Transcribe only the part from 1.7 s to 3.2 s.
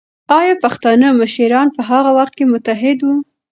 په هغه وخت کې متحد وو؟